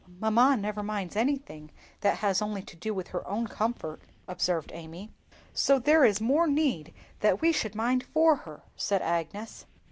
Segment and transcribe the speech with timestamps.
[0.19, 1.69] "Mamma never minds anything
[1.99, 5.11] that has only to do with her own comfort," observed Amy.
[5.53, 9.67] "So there is more need that we should mind for her," said Agnes.